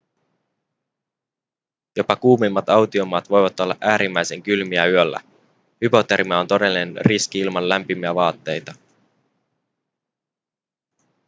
[1.97, 5.21] jopa kuumimmat autiomaat voivat olla äärimmäisen kylmiä yöllä
[5.81, 8.73] hypotermia on todellinen riski ilman lämpimiä vaatteita